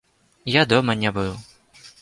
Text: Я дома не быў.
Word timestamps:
Я 0.53 0.63
дома 0.71 0.97
не 1.05 1.15
быў. 1.19 1.31